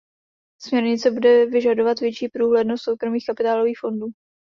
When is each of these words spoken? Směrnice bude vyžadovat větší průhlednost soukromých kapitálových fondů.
Směrnice 0.61 1.11
bude 1.11 1.45
vyžadovat 1.45 1.99
větší 1.99 2.27
průhlednost 2.27 2.83
soukromých 2.83 3.25
kapitálových 3.27 3.79
fondů. 3.79 4.07